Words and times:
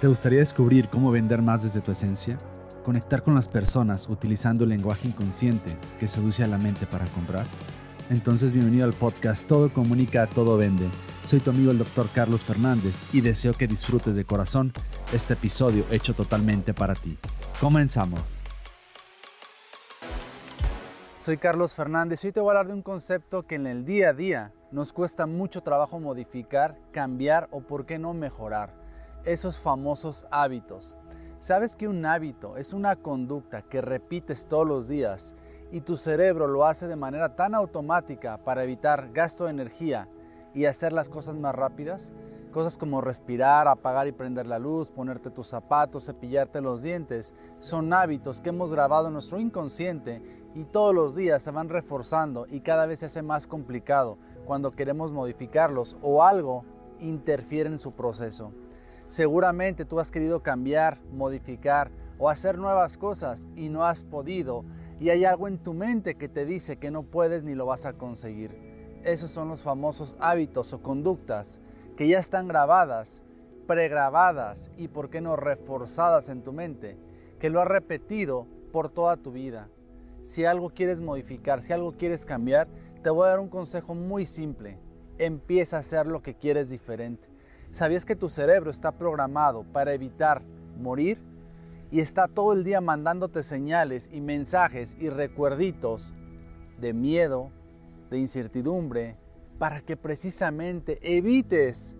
¿Te 0.00 0.08
gustaría 0.08 0.40
descubrir 0.40 0.88
cómo 0.88 1.12
vender 1.12 1.40
más 1.40 1.62
desde 1.62 1.80
tu 1.80 1.92
esencia? 1.92 2.36
¿Conectar 2.84 3.22
con 3.22 3.34
las 3.34 3.48
personas 3.48 4.08
utilizando 4.08 4.64
el 4.64 4.70
lenguaje 4.70 5.06
inconsciente 5.06 5.76
que 6.00 6.08
seduce 6.08 6.42
a 6.42 6.48
la 6.48 6.58
mente 6.58 6.84
para 6.84 7.06
comprar? 7.06 7.46
Entonces 8.10 8.52
bienvenido 8.52 8.84
al 8.84 8.92
podcast 8.92 9.46
Todo 9.46 9.72
Comunica, 9.72 10.26
Todo 10.26 10.58
Vende. 10.58 10.88
Soy 11.26 11.38
tu 11.38 11.50
amigo 11.50 11.70
el 11.70 11.78
doctor 11.78 12.08
Carlos 12.12 12.44
Fernández 12.44 13.00
y 13.12 13.20
deseo 13.20 13.54
que 13.54 13.68
disfrutes 13.68 14.16
de 14.16 14.24
corazón 14.24 14.72
este 15.12 15.34
episodio 15.34 15.84
hecho 15.90 16.12
totalmente 16.12 16.74
para 16.74 16.96
ti. 16.96 17.16
Comenzamos. 17.60 18.40
Soy 21.18 21.38
Carlos 21.38 21.74
Fernández 21.74 22.22
y 22.24 22.26
hoy 22.26 22.32
te 22.32 22.40
voy 22.40 22.48
a 22.48 22.50
hablar 22.50 22.66
de 22.66 22.74
un 22.74 22.82
concepto 22.82 23.46
que 23.46 23.54
en 23.54 23.68
el 23.68 23.86
día 23.86 24.10
a 24.10 24.12
día 24.12 24.52
nos 24.72 24.92
cuesta 24.92 25.24
mucho 25.26 25.62
trabajo 25.62 26.00
modificar, 26.00 26.76
cambiar 26.92 27.48
o 27.52 27.60
por 27.60 27.86
qué 27.86 27.98
no 27.98 28.12
mejorar 28.12 28.83
esos 29.24 29.58
famosos 29.58 30.26
hábitos. 30.30 30.96
Sabes 31.38 31.76
que 31.76 31.88
un 31.88 32.06
hábito 32.06 32.56
es 32.56 32.72
una 32.72 32.96
conducta 32.96 33.62
que 33.62 33.80
repites 33.80 34.46
todos 34.46 34.66
los 34.66 34.88
días 34.88 35.34
y 35.70 35.80
tu 35.80 35.96
cerebro 35.96 36.46
lo 36.46 36.64
hace 36.64 36.88
de 36.88 36.96
manera 36.96 37.36
tan 37.36 37.54
automática 37.54 38.38
para 38.38 38.64
evitar 38.64 39.10
gasto 39.12 39.44
de 39.44 39.50
energía 39.50 40.08
y 40.54 40.66
hacer 40.66 40.92
las 40.92 41.08
cosas 41.08 41.36
más 41.36 41.54
rápidas. 41.54 42.12
Cosas 42.52 42.78
como 42.78 43.00
respirar, 43.00 43.66
apagar 43.66 44.06
y 44.06 44.12
prender 44.12 44.46
la 44.46 44.60
luz, 44.60 44.88
ponerte 44.88 45.30
tus 45.30 45.48
zapatos, 45.48 46.06
cepillarte 46.06 46.60
los 46.60 46.82
dientes, 46.82 47.34
son 47.58 47.92
hábitos 47.92 48.40
que 48.40 48.50
hemos 48.50 48.72
grabado 48.72 49.08
en 49.08 49.14
nuestro 49.14 49.40
inconsciente 49.40 50.22
y 50.54 50.64
todos 50.64 50.94
los 50.94 51.16
días 51.16 51.42
se 51.42 51.50
van 51.50 51.68
reforzando 51.68 52.46
y 52.48 52.60
cada 52.60 52.86
vez 52.86 53.00
se 53.00 53.06
hace 53.06 53.22
más 53.22 53.48
complicado 53.48 54.18
cuando 54.44 54.70
queremos 54.70 55.10
modificarlos 55.10 55.96
o 56.00 56.22
algo 56.22 56.64
interfiere 57.00 57.68
en 57.68 57.80
su 57.80 57.90
proceso. 57.90 58.52
Seguramente 59.08 59.84
tú 59.84 60.00
has 60.00 60.10
querido 60.10 60.42
cambiar, 60.42 61.00
modificar 61.12 61.90
o 62.18 62.28
hacer 62.28 62.58
nuevas 62.58 62.96
cosas 62.96 63.46
y 63.54 63.68
no 63.68 63.84
has 63.84 64.02
podido 64.04 64.64
y 65.00 65.10
hay 65.10 65.24
algo 65.24 65.48
en 65.48 65.58
tu 65.58 65.74
mente 65.74 66.14
que 66.14 66.28
te 66.28 66.44
dice 66.46 66.76
que 66.76 66.90
no 66.90 67.02
puedes 67.02 67.44
ni 67.44 67.54
lo 67.54 67.66
vas 67.66 67.86
a 67.86 67.94
conseguir. 67.94 69.00
Esos 69.04 69.30
son 69.30 69.48
los 69.48 69.62
famosos 69.62 70.16
hábitos 70.18 70.72
o 70.72 70.80
conductas 70.80 71.60
que 71.96 72.08
ya 72.08 72.18
están 72.18 72.48
grabadas, 72.48 73.22
pregrabadas 73.66 74.70
y 74.76 74.88
por 74.88 75.10
qué 75.10 75.20
no 75.20 75.36
reforzadas 75.36 76.28
en 76.28 76.42
tu 76.42 76.52
mente, 76.52 76.96
que 77.38 77.50
lo 77.50 77.60
has 77.60 77.68
repetido 77.68 78.46
por 78.72 78.88
toda 78.88 79.16
tu 79.16 79.32
vida. 79.32 79.68
Si 80.22 80.44
algo 80.44 80.70
quieres 80.70 81.00
modificar, 81.00 81.60
si 81.60 81.72
algo 81.72 81.92
quieres 81.92 82.24
cambiar, 82.24 82.66
te 83.02 83.10
voy 83.10 83.26
a 83.26 83.30
dar 83.30 83.40
un 83.40 83.48
consejo 83.48 83.94
muy 83.94 84.24
simple. 84.24 84.78
Empieza 85.18 85.76
a 85.76 85.80
hacer 85.80 86.06
lo 86.06 86.22
que 86.22 86.34
quieres 86.34 86.70
diferente. 86.70 87.33
¿Sabías 87.74 88.04
que 88.04 88.14
tu 88.14 88.28
cerebro 88.28 88.70
está 88.70 88.92
programado 88.92 89.64
para 89.64 89.94
evitar 89.94 90.42
morir? 90.78 91.20
Y 91.90 91.98
está 91.98 92.28
todo 92.28 92.52
el 92.52 92.62
día 92.62 92.80
mandándote 92.80 93.42
señales 93.42 94.08
y 94.12 94.20
mensajes 94.20 94.96
y 95.00 95.10
recuerditos 95.10 96.14
de 96.78 96.92
miedo, 96.92 97.50
de 98.10 98.18
incertidumbre, 98.20 99.16
para 99.58 99.80
que 99.80 99.96
precisamente 99.96 101.00
evites, 101.02 101.96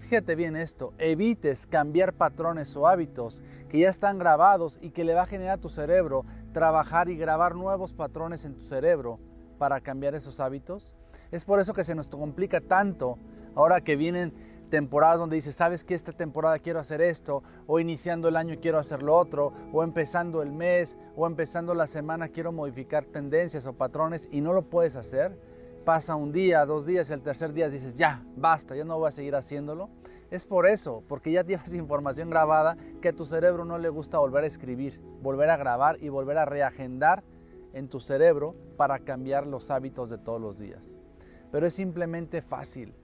fíjate 0.00 0.34
bien 0.34 0.56
esto, 0.56 0.92
evites 0.98 1.66
cambiar 1.66 2.12
patrones 2.12 2.76
o 2.76 2.86
hábitos 2.86 3.42
que 3.70 3.78
ya 3.78 3.88
están 3.88 4.18
grabados 4.18 4.78
y 4.82 4.90
que 4.90 5.04
le 5.04 5.14
va 5.14 5.22
a 5.22 5.26
generar 5.26 5.54
a 5.54 5.62
tu 5.62 5.70
cerebro 5.70 6.26
trabajar 6.52 7.08
y 7.08 7.16
grabar 7.16 7.54
nuevos 7.54 7.94
patrones 7.94 8.44
en 8.44 8.56
tu 8.56 8.64
cerebro 8.64 9.18
para 9.56 9.80
cambiar 9.80 10.14
esos 10.14 10.38
hábitos. 10.38 10.92
Es 11.30 11.46
por 11.46 11.60
eso 11.60 11.72
que 11.72 11.84
se 11.84 11.94
nos 11.94 12.08
complica 12.08 12.60
tanto 12.60 13.16
ahora 13.54 13.80
que 13.80 13.96
vienen 13.96 14.47
temporadas 14.68 15.18
donde 15.18 15.36
dices, 15.36 15.54
sabes 15.54 15.84
que 15.84 15.94
esta 15.94 16.12
temporada 16.12 16.58
quiero 16.58 16.78
hacer 16.78 17.00
esto, 17.00 17.42
o 17.66 17.80
iniciando 17.80 18.28
el 18.28 18.36
año 18.36 18.56
quiero 18.60 18.78
hacer 18.78 19.02
lo 19.02 19.16
otro, 19.16 19.52
o 19.72 19.82
empezando 19.82 20.42
el 20.42 20.52
mes, 20.52 20.98
o 21.16 21.26
empezando 21.26 21.74
la 21.74 21.86
semana 21.86 22.28
quiero 22.28 22.52
modificar 22.52 23.04
tendencias 23.04 23.66
o 23.66 23.72
patrones 23.72 24.28
y 24.30 24.40
no 24.40 24.52
lo 24.52 24.62
puedes 24.62 24.96
hacer. 24.96 25.38
Pasa 25.84 26.16
un 26.16 26.32
día, 26.32 26.66
dos 26.66 26.86
días 26.86 27.10
el 27.10 27.22
tercer 27.22 27.52
día 27.52 27.68
dices, 27.68 27.94
ya, 27.94 28.22
basta, 28.36 28.76
ya 28.76 28.84
no 28.84 28.98
voy 28.98 29.08
a 29.08 29.12
seguir 29.12 29.34
haciéndolo. 29.34 29.88
Es 30.30 30.44
por 30.44 30.66
eso, 30.66 31.02
porque 31.08 31.32
ya 31.32 31.44
tienes 31.44 31.72
información 31.74 32.30
grabada 32.30 32.76
que 33.00 33.08
a 33.08 33.12
tu 33.12 33.24
cerebro 33.24 33.64
no 33.64 33.78
le 33.78 33.88
gusta 33.88 34.18
volver 34.18 34.44
a 34.44 34.46
escribir, 34.48 35.00
volver 35.22 35.50
a 35.50 35.56
grabar 35.56 35.96
y 36.02 36.10
volver 36.10 36.38
a 36.38 36.44
reagendar 36.44 37.24
en 37.72 37.88
tu 37.88 38.00
cerebro 38.00 38.54
para 38.76 38.98
cambiar 39.00 39.46
los 39.46 39.70
hábitos 39.70 40.10
de 40.10 40.18
todos 40.18 40.40
los 40.40 40.58
días. 40.58 40.98
Pero 41.50 41.66
es 41.66 41.72
simplemente 41.72 42.42
fácil. 42.42 42.94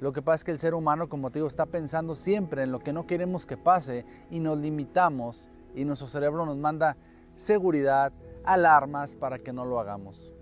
Lo 0.00 0.12
que 0.12 0.22
pasa 0.22 0.36
es 0.36 0.44
que 0.44 0.50
el 0.52 0.58
ser 0.58 0.74
humano, 0.74 1.08
como 1.08 1.30
te 1.30 1.40
digo, 1.40 1.48
está 1.48 1.66
pensando 1.66 2.14
siempre 2.14 2.62
en 2.62 2.72
lo 2.72 2.78
que 2.78 2.92
no 2.92 3.06
queremos 3.06 3.46
que 3.46 3.56
pase 3.56 4.06
y 4.30 4.38
nos 4.38 4.58
limitamos 4.58 5.50
y 5.74 5.84
nuestro 5.84 6.08
cerebro 6.08 6.46
nos 6.46 6.56
manda 6.56 6.96
seguridad, 7.34 8.12
alarmas 8.44 9.14
para 9.14 9.38
que 9.38 9.52
no 9.52 9.64
lo 9.64 9.80
hagamos. 9.80 10.32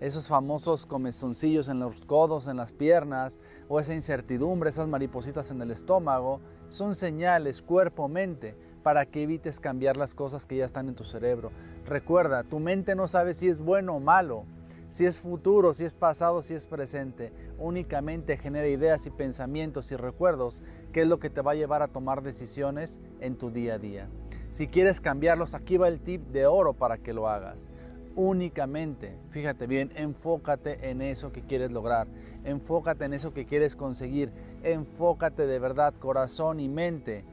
Esos 0.00 0.28
famosos 0.28 0.86
comezoncillos 0.86 1.68
en 1.68 1.78
los 1.78 2.00
codos, 2.02 2.48
en 2.48 2.56
las 2.56 2.72
piernas, 2.72 3.40
o 3.68 3.80
esa 3.80 3.94
incertidumbre, 3.94 4.70
esas 4.70 4.88
maripositas 4.88 5.50
en 5.50 5.62
el 5.62 5.70
estómago, 5.70 6.40
son 6.68 6.94
señales 6.94 7.62
cuerpo-mente 7.62 8.56
para 8.82 9.06
que 9.06 9.22
evites 9.22 9.58
cambiar 9.58 9.96
las 9.96 10.14
cosas 10.14 10.46
que 10.46 10.56
ya 10.56 10.64
están 10.64 10.88
en 10.88 10.94
tu 10.94 11.04
cerebro. 11.04 11.50
Recuerda, 11.86 12.44
tu 12.44 12.58
mente 12.58 12.94
no 12.94 13.08
sabe 13.08 13.34
si 13.34 13.48
es 13.48 13.60
bueno 13.60 13.96
o 13.96 14.00
malo, 14.00 14.44
si 14.90 15.06
es 15.06 15.20
futuro, 15.20 15.74
si 15.74 15.84
es 15.84 15.94
pasado, 15.94 16.42
si 16.42 16.54
es 16.54 16.66
presente. 16.66 17.32
Únicamente 17.58 18.36
genera 18.36 18.68
ideas 18.68 19.06
y 19.06 19.10
pensamientos 19.10 19.90
y 19.92 19.96
recuerdos, 19.96 20.62
que 20.92 21.02
es 21.02 21.08
lo 21.08 21.18
que 21.18 21.30
te 21.30 21.42
va 21.42 21.52
a 21.52 21.56
llevar 21.56 21.82
a 21.82 21.88
tomar 21.88 22.22
decisiones 22.22 23.00
en 23.20 23.36
tu 23.36 23.50
día 23.50 23.74
a 23.74 23.78
día. 23.78 24.08
Si 24.50 24.68
quieres 24.68 25.00
cambiarlos, 25.00 25.54
aquí 25.54 25.76
va 25.76 25.88
el 25.88 26.00
tip 26.00 26.22
de 26.28 26.46
oro 26.46 26.72
para 26.72 26.98
que 26.98 27.12
lo 27.12 27.28
hagas. 27.28 27.70
Únicamente, 28.14 29.14
fíjate 29.30 29.66
bien, 29.66 29.92
enfócate 29.94 30.88
en 30.88 31.02
eso 31.02 31.32
que 31.32 31.42
quieres 31.42 31.70
lograr, 31.70 32.06
enfócate 32.44 33.04
en 33.04 33.12
eso 33.12 33.34
que 33.34 33.44
quieres 33.44 33.76
conseguir, 33.76 34.30
enfócate 34.62 35.46
de 35.46 35.58
verdad, 35.58 35.92
corazón 35.98 36.58
y 36.58 36.68
mente 36.70 37.24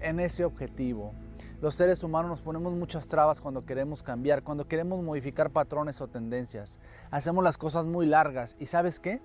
en 0.00 0.20
ese 0.20 0.44
objetivo. 0.44 1.12
Los 1.60 1.74
seres 1.74 2.04
humanos 2.04 2.30
nos 2.30 2.40
ponemos 2.40 2.72
muchas 2.72 3.08
trabas 3.08 3.40
cuando 3.40 3.66
queremos 3.66 4.04
cambiar, 4.04 4.44
cuando 4.44 4.68
queremos 4.68 5.02
modificar 5.02 5.50
patrones 5.50 6.00
o 6.00 6.06
tendencias. 6.06 6.78
Hacemos 7.10 7.42
las 7.42 7.58
cosas 7.58 7.84
muy 7.84 8.06
largas 8.06 8.54
y 8.60 8.66
¿sabes 8.66 9.00
qué? 9.00 9.20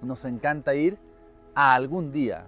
Nos 0.00 0.24
encanta 0.24 0.76
ir 0.76 0.98
a 1.56 1.74
algún 1.74 2.12
día. 2.12 2.46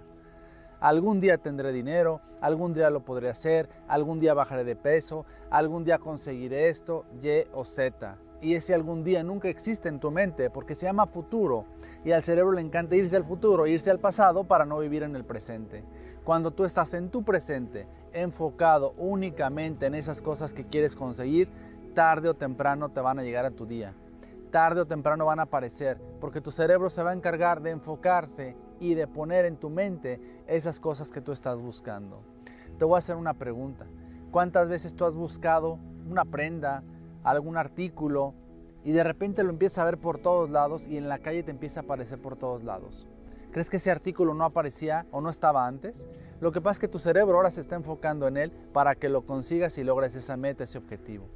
Algún 0.79 1.19
día 1.19 1.37
tendré 1.37 1.73
dinero, 1.73 2.21
algún 2.39 2.73
día 2.73 2.89
lo 2.89 3.03
podré 3.03 3.29
hacer, 3.29 3.67
algún 3.89 4.17
día 4.17 4.33
bajaré 4.33 4.63
de 4.63 4.77
peso, 4.77 5.25
algún 5.49 5.83
día 5.83 5.99
conseguiré 5.99 6.69
esto, 6.69 7.03
Y 7.21 7.43
o 7.51 7.65
Z. 7.65 8.15
Y 8.39 8.55
ese 8.55 8.73
algún 8.73 9.03
día 9.03 9.23
nunca 9.23 9.49
existe 9.49 9.89
en 9.89 9.99
tu 9.99 10.09
mente 10.09 10.49
porque 10.49 10.73
se 10.73 10.85
llama 10.85 11.05
futuro 11.05 11.65
y 12.05 12.13
al 12.13 12.23
cerebro 12.23 12.53
le 12.53 12.61
encanta 12.61 12.95
irse 12.95 13.17
al 13.17 13.25
futuro, 13.25 13.67
irse 13.67 13.91
al 13.91 13.99
pasado 13.99 14.45
para 14.45 14.65
no 14.65 14.79
vivir 14.79 15.03
en 15.03 15.17
el 15.17 15.25
presente. 15.25 15.83
Cuando 16.23 16.51
tú 16.51 16.63
estás 16.63 16.93
en 16.93 17.09
tu 17.09 17.23
presente, 17.23 17.87
enfocado 18.13 18.93
únicamente 18.97 19.85
en 19.85 19.95
esas 19.95 20.21
cosas 20.21 20.53
que 20.53 20.65
quieres 20.65 20.95
conseguir, 20.95 21.49
tarde 21.93 22.29
o 22.29 22.33
temprano 22.33 22.89
te 22.89 23.01
van 23.01 23.19
a 23.19 23.23
llegar 23.23 23.45
a 23.45 23.51
tu 23.51 23.65
día. 23.65 23.93
Tarde 24.51 24.81
o 24.81 24.85
temprano 24.85 25.25
van 25.25 25.39
a 25.39 25.43
aparecer, 25.43 26.01
porque 26.19 26.41
tu 26.41 26.51
cerebro 26.51 26.89
se 26.89 27.03
va 27.03 27.11
a 27.11 27.13
encargar 27.15 27.61
de 27.61 27.71
enfocarse 27.71 28.55
y 28.79 28.95
de 28.95 29.07
poner 29.07 29.45
en 29.45 29.57
tu 29.57 29.69
mente 29.69 30.19
esas 30.47 30.79
cosas 30.79 31.11
que 31.11 31.21
tú 31.21 31.31
estás 31.31 31.57
buscando. 31.57 32.21
Te 32.77 32.85
voy 32.85 32.95
a 32.95 32.99
hacer 32.99 33.15
una 33.15 33.35
pregunta. 33.35 33.85
¿Cuántas 34.31 34.67
veces 34.67 34.93
tú 34.93 35.05
has 35.05 35.13
buscado 35.13 35.77
una 36.09 36.25
prenda, 36.25 36.83
algún 37.23 37.57
artículo, 37.57 38.33
y 38.83 38.91
de 38.91 39.03
repente 39.03 39.43
lo 39.43 39.51
empiezas 39.51 39.79
a 39.79 39.85
ver 39.85 39.97
por 39.97 40.17
todos 40.17 40.49
lados 40.49 40.87
y 40.87 40.97
en 40.97 41.07
la 41.07 41.19
calle 41.19 41.43
te 41.43 41.51
empieza 41.51 41.81
a 41.81 41.83
aparecer 41.83 42.19
por 42.19 42.35
todos 42.35 42.63
lados? 42.63 43.07
¿Crees 43.51 43.69
que 43.69 43.77
ese 43.77 43.91
artículo 43.91 44.33
no 44.33 44.45
aparecía 44.45 45.05
o 45.11 45.19
no 45.19 45.29
estaba 45.29 45.67
antes? 45.67 46.07
Lo 46.39 46.53
que 46.53 46.61
pasa 46.61 46.73
es 46.73 46.79
que 46.79 46.87
tu 46.87 46.99
cerebro 46.99 47.35
ahora 47.35 47.51
se 47.51 47.59
está 47.59 47.75
enfocando 47.75 48.27
en 48.27 48.37
él 48.37 48.51
para 48.71 48.95
que 48.95 49.09
lo 49.09 49.25
consigas 49.25 49.77
y 49.77 49.83
logres 49.83 50.15
esa 50.15 50.37
meta, 50.37 50.63
ese 50.63 50.77
objetivo. 50.77 51.27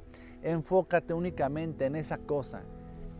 Enfócate 0.42 1.12
únicamente 1.12 1.84
en 1.84 1.94
esa 1.94 2.16
cosa, 2.16 2.62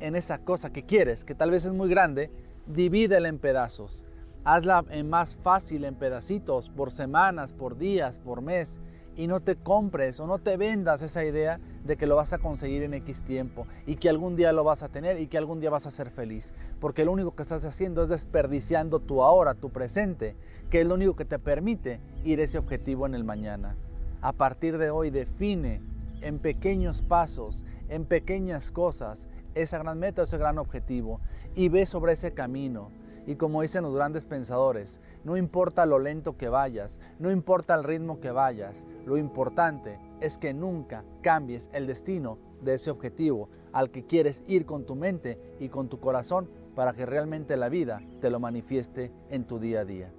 en 0.01 0.17
esa 0.17 0.39
cosa 0.39 0.73
que 0.73 0.85
quieres, 0.85 1.25
que 1.25 1.35
tal 1.35 1.51
vez 1.51 1.67
es 1.67 1.73
muy 1.73 1.91
grande, 1.91 2.31
divídela 2.67 3.29
en 3.29 3.39
pedazos. 3.39 4.07
Hazla 4.45 4.83
más 5.05 5.37
fácil 5.37 5.85
en 5.85 5.97
pedacitos, 5.97 6.71
por 6.71 6.91
semanas, 6.91 7.53
por 7.53 7.77
días, 7.77 8.19
por 8.19 8.41
mes 8.41 8.81
y 9.17 9.27
no 9.27 9.41
te 9.41 9.57
compres 9.57 10.21
o 10.21 10.27
no 10.27 10.39
te 10.39 10.57
vendas 10.57 11.03
esa 11.03 11.25
idea 11.25 11.59
de 11.85 11.97
que 11.97 12.07
lo 12.07 12.17
vas 12.17 12.33
a 12.33 12.39
conseguir 12.39 12.83
en 12.83 12.95
X 12.95 13.23
tiempo 13.23 13.67
y 13.87 13.97
que 13.97 14.09
algún 14.09 14.37
día 14.37 14.53
lo 14.53 14.65
vas 14.65 14.83
a 14.83 14.89
tener 14.89 15.21
y 15.21 15.27
que 15.27 15.39
algún 15.39 15.61
día 15.61 15.71
vas 15.71 15.87
a 15.87 15.91
ser 15.91 16.11
feliz. 16.11 16.53
Porque 16.81 17.05
lo 17.05 17.13
único 17.13 17.35
que 17.35 17.43
estás 17.43 17.65
haciendo 17.65 18.03
es 18.03 18.09
desperdiciando 18.09 19.01
tu 19.01 19.23
ahora, 19.23 19.55
tu 19.55 19.71
presente, 19.71 20.37
que 20.71 20.83
es 20.83 20.87
lo 20.87 20.95
único 20.95 21.17
que 21.17 21.25
te 21.25 21.39
permite 21.39 22.01
ir 22.25 22.41
ese 22.41 22.59
objetivo 22.59 23.07
en 23.07 23.15
el 23.15 23.25
mañana. 23.25 23.77
A 24.21 24.33
partir 24.33 24.79
de 24.79 24.91
hoy 24.91 25.11
define 25.11 25.81
en 26.21 26.39
pequeños 26.39 27.03
pasos, 27.03 27.65
en 27.89 28.05
pequeñas 28.05 28.71
cosas, 28.71 29.29
esa 29.55 29.79
gran 29.79 29.99
meta, 29.99 30.23
ese 30.23 30.39
gran 30.39 30.59
objetivo 30.59 31.21
y 31.55 31.71
ve 31.71 31.87
sobre 31.87 32.13
ese 32.13 32.33
camino 32.33 32.91
Y 33.27 33.37
como 33.37 33.63
dicen 33.63 33.83
los 33.83 33.95
grandes 33.95 34.25
pensadores, 34.25 35.01
no 35.25 35.37
importa 35.37 35.85
lo 35.85 35.99
lento 35.99 36.37
que 36.37 36.49
vayas, 36.49 37.01
no 37.19 37.31
importa 37.31 37.75
el 37.75 37.85
ritmo 37.85 38.21
que 38.21 38.31
vayas, 38.31 38.87
lo 39.05 39.17
importante 39.17 39.99
es 40.21 40.39
que 40.39 40.55
nunca 40.55 41.05
cambies 41.23 41.69
el 41.73 41.87
destino 41.87 42.39
de 42.63 42.75
ese 42.75 42.91
objetivo 42.91 43.49
al 43.73 43.91
que 43.91 44.07
quieres 44.07 44.43
ir 44.47 44.65
con 44.65 44.87
tu 44.87 44.95
mente 44.95 45.39
y 45.59 45.69
con 45.69 45.89
tu 45.89 45.99
corazón 46.01 46.49
para 46.75 46.93
que 46.93 47.05
realmente 47.05 47.57
la 47.57 47.69
vida 47.69 48.01
te 48.21 48.31
lo 48.31 48.39
manifieste 48.39 49.11
en 49.29 49.45
tu 49.45 49.59
día 49.59 49.81
a 49.81 49.85
día. 49.85 50.13